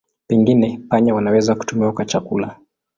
[0.27, 2.57] Pengine panya wanaweza kutumiwa kwa chakula.